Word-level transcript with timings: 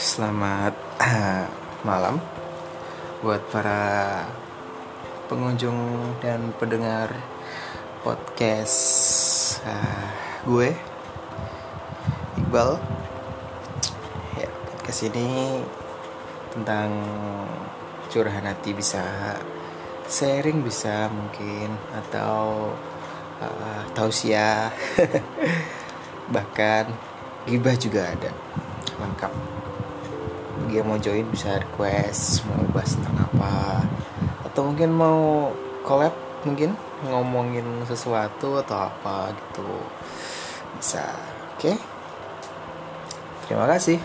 Selamat 0.00 0.72
malam 1.88 2.16
buat 3.20 3.44
para 3.52 4.24
pengunjung 5.28 5.76
dan 6.24 6.56
pendengar 6.56 7.12
podcast 8.00 8.80
uh, 9.60 10.08
gue 10.48 10.72
Iqbal. 12.40 12.80
Ya, 14.40 14.48
podcast 14.72 15.04
ini 15.04 15.60
tentang 16.56 16.96
curahan 18.08 18.48
hati 18.48 18.72
bisa 18.72 19.04
sharing 20.08 20.64
bisa 20.64 21.12
mungkin 21.12 21.76
atau 21.92 22.72
uh, 23.36 23.84
tausiah 23.92 24.72
bahkan 26.32 26.88
gibah 27.44 27.76
juga 27.76 28.08
ada 28.08 28.32
lengkap 28.96 29.60
yang 30.68 30.84
mau 30.84 31.00
join 31.00 31.24
bisa 31.32 31.56
request 31.56 32.44
mau 32.44 32.60
bahas 32.76 32.92
tentang 32.92 33.16
apa. 33.24 33.86
Atau 34.44 34.68
mungkin 34.68 34.90
mau 34.92 35.50
collab 35.86 36.12
mungkin 36.44 36.76
ngomongin 37.08 37.64
sesuatu 37.88 38.60
atau 38.60 38.92
apa 38.92 39.32
gitu. 39.32 39.70
Bisa 40.76 41.04
oke? 41.56 41.72
Okay? 41.72 41.76
terima 43.50 43.66
kasih 43.66 43.98